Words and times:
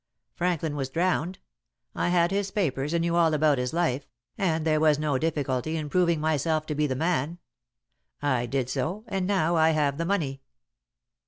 Franklin 0.33 0.75
was 0.75 0.89
drowned; 0.89 1.37
I 1.93 2.09
had 2.09 2.31
his 2.31 2.49
papers, 2.49 2.91
and 2.91 3.01
knew 3.03 3.15
all 3.15 3.35
about 3.35 3.59
his 3.59 3.71
life, 3.71 4.07
and 4.35 4.65
there 4.65 4.79
was 4.79 4.97
no 4.97 5.19
difficulty 5.19 5.77
in 5.77 5.85
my 5.85 5.89
proving 5.89 6.19
myself 6.19 6.65
to 6.65 6.73
be 6.73 6.87
the 6.87 6.95
man. 6.95 7.37
I 8.19 8.47
did 8.47 8.67
so, 8.67 9.03
and 9.07 9.27
now 9.27 9.57
have 9.57 9.99
the 9.99 10.05
money." 10.05 10.41